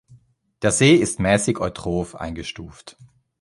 Der 0.63 0.71
See 0.71 0.95
ist 0.95 1.19
mäßig 1.19 1.59
eutroph 1.59 2.15
eingestuft. 2.15 2.97